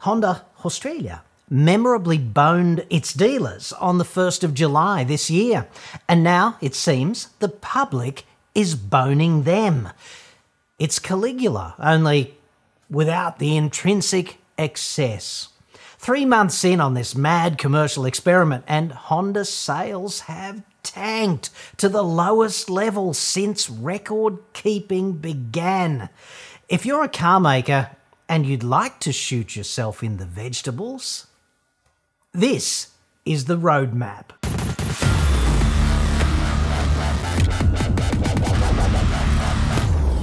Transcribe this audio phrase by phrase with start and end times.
[0.00, 5.66] Honda Australia memorably boned its dealers on the 1st of July this year,
[6.08, 8.24] and now it seems the public
[8.54, 9.88] is boning them.
[10.78, 12.36] It's Caligula, only
[12.88, 15.48] without the intrinsic excess.
[15.98, 22.04] Three months in on this mad commercial experiment, and Honda sales have tanked to the
[22.04, 26.08] lowest level since record keeping began.
[26.68, 27.90] If you're a car maker
[28.28, 31.28] and you'd like to shoot yourself in the vegetables,
[32.32, 32.88] this
[33.24, 34.32] is the roadmap.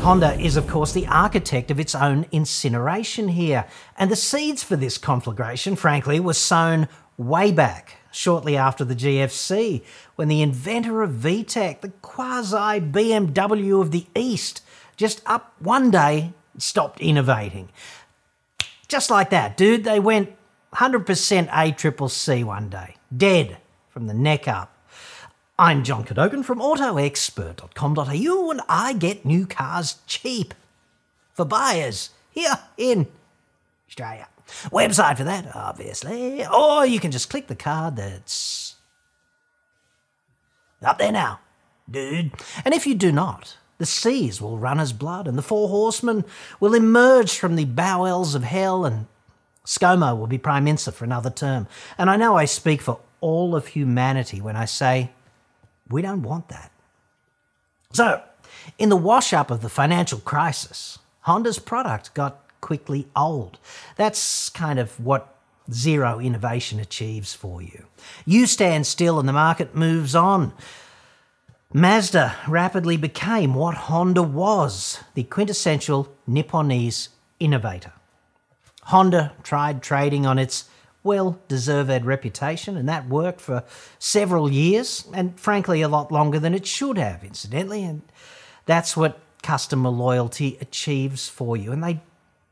[0.00, 3.66] Honda is, of course, the architect of its own incineration here,
[3.98, 9.82] and the seeds for this conflagration, frankly, were sown way back, shortly after the GFC,
[10.14, 14.62] when the inventor of VTEC, the quasi BMW of the East,
[14.96, 17.70] just up one day stopped innovating.
[18.88, 20.32] Just like that, dude, they went
[20.74, 24.74] 100% A triple C one day, dead from the neck up.
[25.58, 30.54] I'm John Cadogan from AutoExpert.com.au and I get new cars cheap
[31.32, 33.08] for buyers here in
[33.88, 34.28] Australia.
[34.70, 36.46] Website for that, obviously.
[36.46, 38.76] Or you can just click the card that's
[40.82, 41.40] up there now,
[41.90, 42.32] dude.
[42.64, 46.24] And if you do not, the seas will run as blood and the four horsemen
[46.60, 49.06] will emerge from the bowels of hell and
[49.64, 51.66] ScoMo will be Prime Minister for another term.
[51.96, 55.10] And I know I speak for all of humanity when I say
[55.88, 56.72] we don't want that.
[57.92, 58.22] So,
[58.78, 63.58] in the wash up of the financial crisis, Honda's product got quickly old.
[63.96, 65.34] That's kind of what
[65.70, 67.86] zero innovation achieves for you.
[68.24, 70.52] You stand still and the market moves on.
[71.72, 77.08] Mazda rapidly became what Honda was the quintessential Nipponese
[77.38, 77.92] innovator.
[78.84, 80.64] Honda tried trading on its
[81.02, 83.64] well deserved reputation, and that worked for
[83.98, 87.84] several years, and frankly, a lot longer than it should have, incidentally.
[87.84, 88.00] And
[88.64, 91.70] that's what customer loyalty achieves for you.
[91.70, 92.00] And they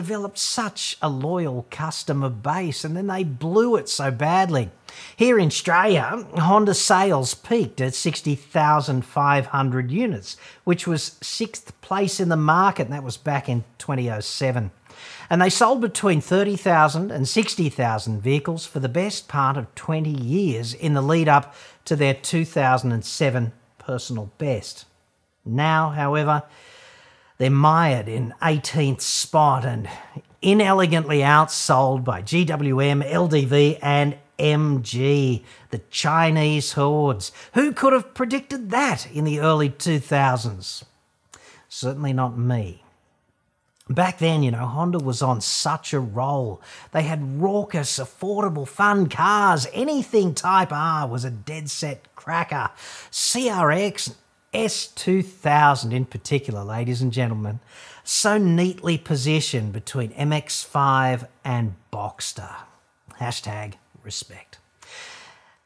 [0.00, 4.70] developed such a loyal customer base, and then they blew it so badly.
[5.14, 12.36] Here in Australia, Honda sales peaked at 60,500 units, which was sixth place in the
[12.36, 14.70] market, and that was back in 2007
[15.30, 20.74] and they sold between 30,000 and 60,000 vehicles for the best part of 20 years
[20.74, 24.84] in the lead up to their 2007 personal best.
[25.44, 26.42] Now, however,
[27.40, 29.88] they're mired in 18th spot and
[30.42, 37.32] inelegantly outsold by GWM, LDV, and MG, the Chinese hordes.
[37.54, 40.84] Who could have predicted that in the early 2000s?
[41.70, 42.84] Certainly not me.
[43.88, 46.60] Back then, you know, Honda was on such a roll.
[46.92, 49.66] They had raucous, affordable, fun cars.
[49.72, 52.68] Anything Type R was a dead set cracker.
[53.10, 54.14] CRX,
[54.52, 57.60] S2000 in particular, ladies and gentlemen,
[58.02, 62.54] so neatly positioned between MX5 and Boxster.
[63.20, 64.58] Hashtag respect.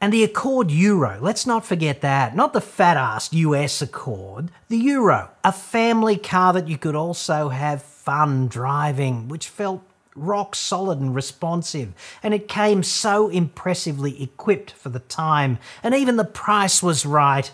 [0.00, 2.34] And the Accord Euro, let's not forget that.
[2.34, 7.50] Not the fat ass US Accord, the Euro, a family car that you could also
[7.50, 9.80] have fun driving, which felt
[10.16, 16.16] rock solid and responsive, and it came so impressively equipped for the time, and even
[16.16, 17.52] the price was right.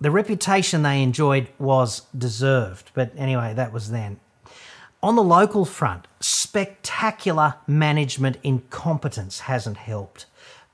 [0.00, 4.20] The reputation they enjoyed was deserved, but anyway, that was then.
[5.02, 10.26] On the local front, spectacular management incompetence hasn't helped.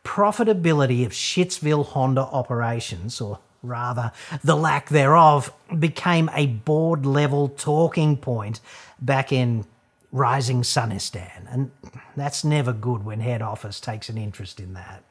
[0.05, 4.13] Profitability of Shitsville Honda operations, or rather
[4.43, 8.61] the lack thereof, became a board level talking point
[9.01, 9.65] back in
[10.13, 11.47] Rising Sunistan.
[11.51, 11.71] And
[12.17, 15.03] that's never good when head office takes an interest in that.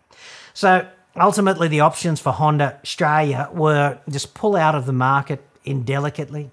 [0.53, 0.87] So
[1.21, 6.51] ultimately, the options for Honda Australia were just pull out of the market indelicately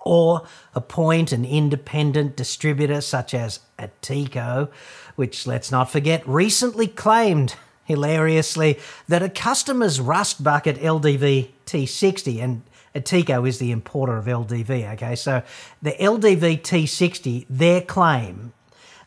[0.00, 4.70] or appoint an independent distributor such as Ateco,
[5.16, 7.54] which, let's not forget, recently claimed
[7.84, 8.78] hilariously
[9.08, 12.62] that a customer's rust bucket LDV T60 and
[12.94, 15.14] Ateco is the importer of LDV, okay?
[15.14, 15.42] So
[15.82, 18.52] the LDV T60, their claim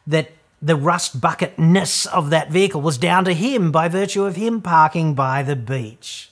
[0.08, 0.32] that
[0.64, 5.14] the rust bucketness of that vehicle was down to him by virtue of him parking
[5.14, 6.32] by the beach.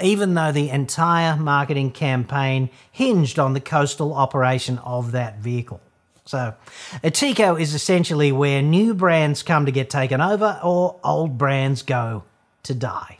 [0.00, 5.80] Even though the entire marketing campaign hinged on the coastal operation of that vehicle.
[6.26, 6.54] So,
[7.02, 12.22] Ateco is essentially where new brands come to get taken over or old brands go
[12.62, 13.18] to die.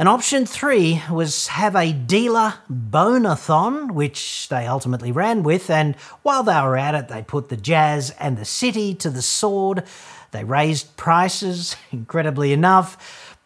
[0.00, 5.68] And option three was have a dealer bonathon, which they ultimately ran with.
[5.68, 9.20] And while they were at it, they put the Jazz and the City to the
[9.20, 9.84] sword.
[10.30, 13.36] They raised prices, incredibly enough.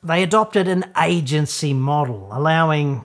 [0.00, 3.04] They adopted an agency model, allowing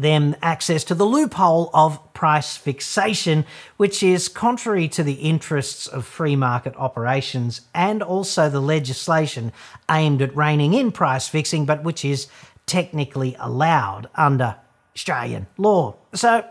[0.00, 3.44] them access to the loophole of price fixation,
[3.76, 9.52] which is contrary to the interests of free market operations and also the legislation
[9.90, 12.28] aimed at reining in price fixing, but which is
[12.66, 14.56] technically allowed under
[14.94, 15.94] Australian law.
[16.14, 16.44] So,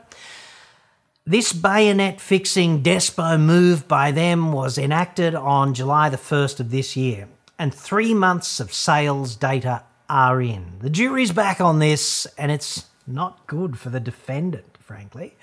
[1.26, 6.96] this bayonet fixing despo move by them was enacted on July the 1st of this
[6.96, 7.28] year,
[7.60, 10.80] and three months of sales data are in.
[10.82, 15.36] The jury's back on this, and it's not good for the defendant, frankly.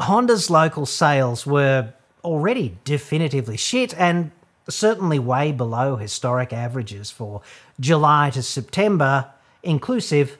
[0.00, 1.92] Honda's local sales were
[2.24, 4.30] already definitively shit and
[4.68, 7.42] certainly way below historic averages for
[7.80, 9.30] July to September,
[9.62, 10.38] inclusive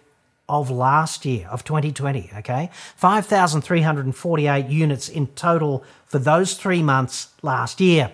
[0.49, 2.71] of last year, of 2020, okay?
[2.97, 8.13] 5,348 units in total for those three months last year.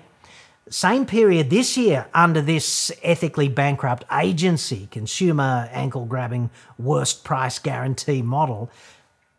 [0.71, 8.23] Same period this year under this ethically bankrupt agency, consumer ankle grabbing worst price guarantee
[8.23, 8.71] model,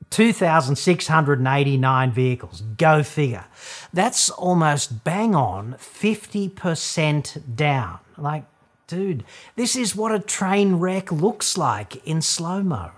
[0.10, 2.62] 2,689 vehicles.
[2.78, 3.46] Go figure.
[3.94, 8.00] That's almost bang on 50% down.
[8.18, 8.46] Like,
[8.88, 9.24] dude,
[9.56, 12.90] this is what a train wreck looks like in slow mo.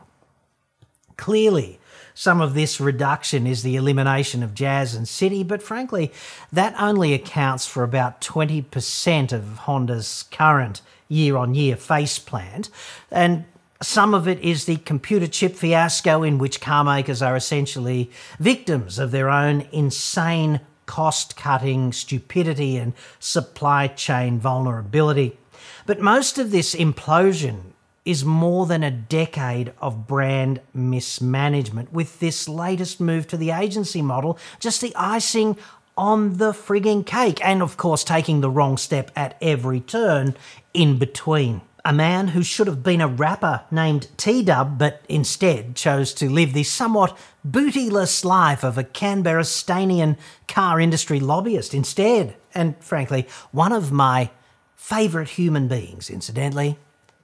[1.18, 1.81] Clearly,
[2.14, 6.12] some of this reduction is the elimination of Jazz and City, but frankly,
[6.52, 12.70] that only accounts for about 20% of Honda's current year on year face plant.
[13.12, 13.46] And
[13.82, 19.00] some of it is the computer chip fiasco, in which car makers are essentially victims
[19.00, 25.38] of their own insane cost cutting stupidity and supply chain vulnerability.
[25.86, 27.72] But most of this implosion
[28.12, 34.02] is more than a decade of brand mismanagement, with this latest move to the agency
[34.02, 35.58] model just the icing
[35.98, 40.36] on the frigging cake, and of course, taking the wrong step at every turn
[40.74, 41.62] in between.
[41.84, 46.30] A man who should have been a rapper named T Dub, but instead chose to
[46.30, 50.16] live the somewhat bootyless life of a Canberra-Stanian
[50.48, 52.36] car industry lobbyist instead.
[52.54, 54.30] And frankly, one of my
[54.76, 56.78] favourite human beings, incidentally.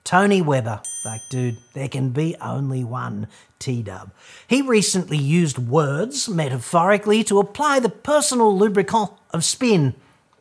[0.08, 0.82] Tony Weber.
[1.04, 3.28] Like, dude, there can be only one
[3.60, 4.12] T Dub.
[4.48, 9.96] He recently used words, metaphorically, to apply the personal lubricant of spin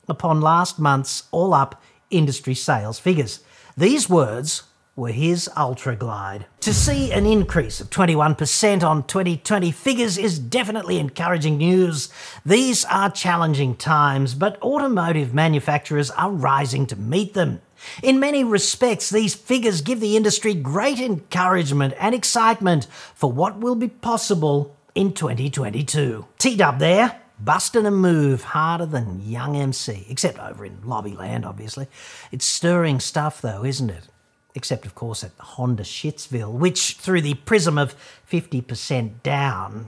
[0.07, 3.41] upon last month's all up industry sales figures.
[3.77, 4.63] These words
[4.95, 6.47] were his Ultra Glide.
[6.61, 12.09] To see an increase of 21% on 2020 figures is definitely encouraging news.
[12.45, 17.61] These are challenging times, but automotive manufacturers are rising to meet them.
[18.03, 23.75] In many respects, these figures give the industry great encouragement and excitement for what will
[23.75, 26.27] be possible in 2022.
[26.39, 31.87] Teed up there, busting a move harder than Young MC, except over in Lobbyland, obviously.
[32.33, 34.09] It's stirring stuff, though, isn't it?
[34.55, 37.95] Except, of course, at Honda Shitsville, which, through the prism of
[38.31, 39.87] 50% down,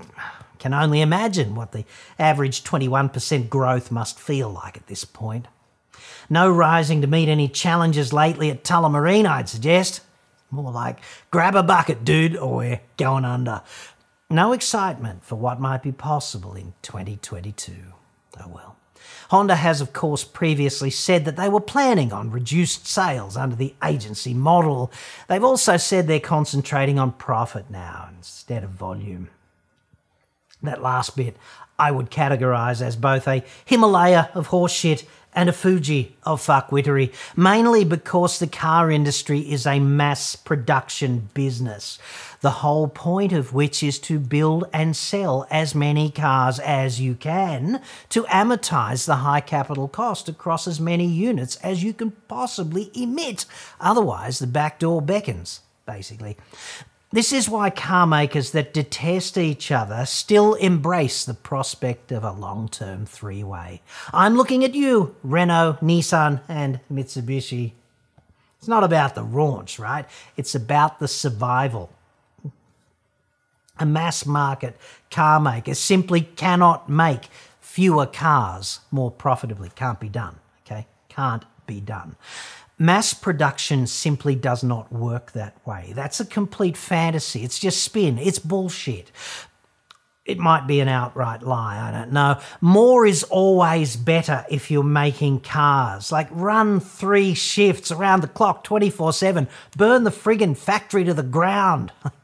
[0.59, 1.85] can only imagine what the
[2.19, 5.47] average 21% growth must feel like at this point.
[6.31, 10.00] No rising to meet any challenges lately at Tullamarine, I'd suggest.
[10.50, 10.99] More like,
[11.31, 13.62] grab a bucket, dude, or we're going under.
[14.31, 17.73] No excitement for what might be possible in 2022.
[18.41, 18.77] Oh well.
[19.31, 23.75] Honda has, of course, previously said that they were planning on reduced sales under the
[23.84, 24.91] agency model.
[25.29, 29.29] They've also said they're concentrating on profit now instead of volume.
[30.62, 31.36] That last bit
[31.79, 37.84] I would categorise as both a Himalaya of horseshit and a Fuji of fuckwittery, mainly
[37.84, 41.98] because the car industry is a mass production business,
[42.41, 47.15] the whole point of which is to build and sell as many cars as you
[47.15, 52.91] can to amortize the high capital cost across as many units as you can possibly
[52.94, 53.44] emit.
[53.81, 56.36] Otherwise, the back door beckons, basically.
[57.10, 62.32] This is why car makers that detest each other still embrace the prospect of a
[62.32, 63.81] long term three way.
[64.12, 67.72] I'm looking at you, Renault, Nissan, and Mitsubishi.
[68.58, 70.05] It's not about the raunch, right?
[70.36, 71.91] It's about the survival.
[73.79, 74.77] A mass market
[75.10, 77.29] car maker simply cannot make
[77.60, 79.70] fewer cars more profitably.
[79.74, 80.36] Can't be done,
[80.67, 80.86] okay?
[81.08, 82.17] Can't be done.
[82.79, 85.93] Mass production simply does not work that way.
[85.97, 87.43] That's a complete fantasy.
[87.43, 88.19] It's just spin.
[88.19, 89.11] It's bullshit.
[90.25, 92.39] it might be an outright lie, I don't know.
[92.61, 96.13] More is always better if you're making cars.
[96.13, 101.23] Like run three shifts around the clock 24 7, burn the friggin' factory to the
[101.23, 101.93] ground.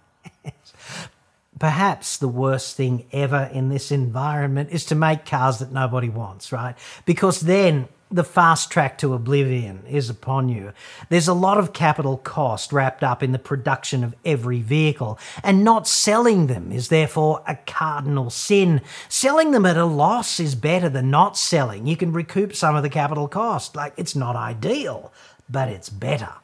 [1.59, 6.51] Perhaps the worst thing ever in this environment is to make cars that nobody wants,
[6.51, 6.75] right?
[7.05, 10.73] Because then the fast track to oblivion is upon you.
[11.09, 15.65] There's a lot of capital cost wrapped up in the production of every vehicle, and
[15.65, 18.83] not selling them is therefore a cardinal sin.
[19.09, 21.87] Selling them at a loss is better than not selling.
[21.89, 23.75] You can recoup some of the capital cost.
[23.75, 25.13] Like, it's not ideal,
[25.51, 26.35] but it's better.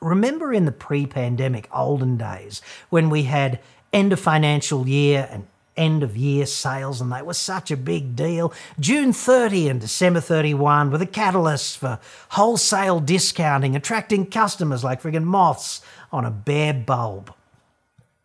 [0.00, 3.60] Remember in the pre pandemic olden days when we had
[3.92, 5.46] end of financial year and
[5.76, 8.52] end of year sales, and they were such a big deal.
[8.78, 11.98] June 30 and December 31 were the catalysts for
[12.30, 15.80] wholesale discounting, attracting customers like friggin' moths
[16.12, 17.32] on a bare bulb.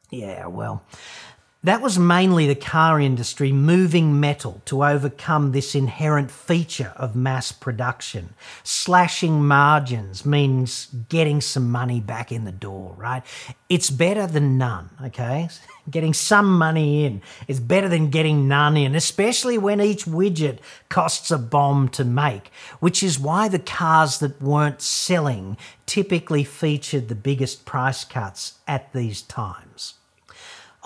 [0.09, 0.83] Yeah, well,
[1.67, 7.51] that was mainly the car industry moving metal to overcome this inherent feature of mass
[7.51, 8.33] production.
[8.63, 13.21] Slashing margins means getting some money back in the door, right?
[13.67, 15.49] It's better than none, okay?
[15.89, 20.59] Getting some money in is better than getting none in, especially when each widget
[20.89, 25.55] costs a bomb to make, which is why the cars that weren't selling
[25.85, 29.96] typically featured the biggest price cuts at these times.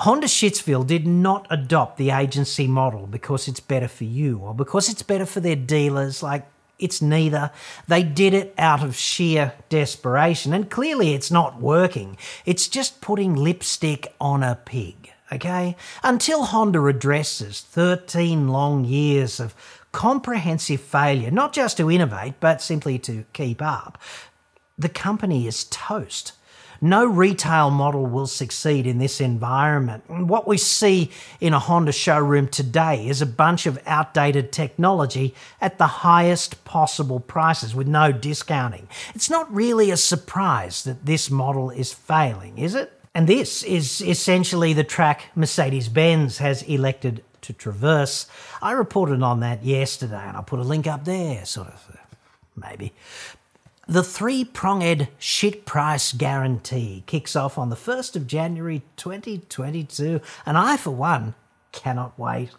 [0.01, 4.89] Honda Shitsville did not adopt the agency model because it's better for you or because
[4.89, 6.23] it's better for their dealers.
[6.23, 6.47] Like,
[6.79, 7.51] it's neither.
[7.87, 12.17] They did it out of sheer desperation, and clearly it's not working.
[12.47, 15.75] It's just putting lipstick on a pig, okay?
[16.03, 19.53] Until Honda addresses 13 long years of
[19.91, 23.99] comprehensive failure, not just to innovate, but simply to keep up,
[24.79, 26.33] the company is toast.
[26.83, 30.03] No retail model will succeed in this environment.
[30.09, 35.77] What we see in a Honda showroom today is a bunch of outdated technology at
[35.77, 38.87] the highest possible prices with no discounting.
[39.13, 42.91] It's not really a surprise that this model is failing, is it?
[43.13, 48.25] And this is essentially the track Mercedes Benz has elected to traverse.
[48.59, 51.97] I reported on that yesterday and I'll put a link up there, sort of, uh,
[52.55, 52.93] maybe.
[53.91, 60.57] The three pronged shit price guarantee kicks off on the 1st of January 2022, and
[60.57, 61.35] I, for one,
[61.73, 62.51] cannot wait.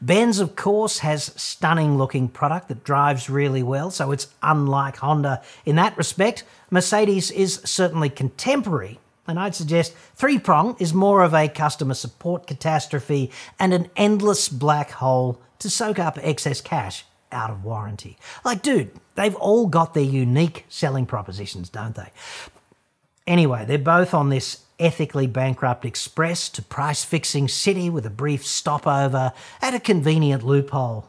[0.00, 5.42] Benz, of course, has stunning looking product that drives really well, so it's unlike Honda
[5.64, 6.42] in that respect.
[6.72, 12.48] Mercedes is certainly contemporary, and I'd suggest three prong is more of a customer support
[12.48, 17.04] catastrophe and an endless black hole to soak up excess cash
[17.34, 18.16] out of warranty.
[18.44, 22.10] Like, dude, they've all got their unique selling propositions, don't they?
[23.26, 28.46] Anyway, they're both on this ethically bankrupt express to price fixing city with a brief
[28.46, 31.08] stopover at a convenient loophole.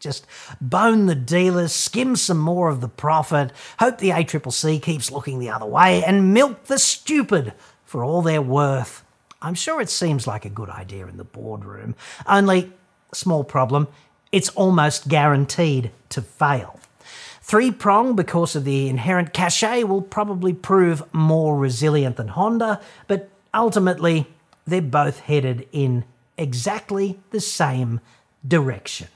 [0.00, 0.26] Just
[0.60, 3.50] bone the dealers, skim some more of the profit,
[3.80, 7.52] hope the ACCC keeps looking the other way, and milk the stupid
[7.84, 9.04] for all they're worth.
[9.42, 11.96] I'm sure it seems like a good idea in the boardroom.
[12.26, 12.72] Only,
[13.12, 13.88] small problem,
[14.32, 16.78] it's almost guaranteed to fail.
[17.40, 23.30] Three prong, because of the inherent cachet, will probably prove more resilient than Honda, but
[23.54, 24.26] ultimately,
[24.66, 26.04] they're both headed in
[26.36, 28.00] exactly the same
[28.46, 29.06] direction.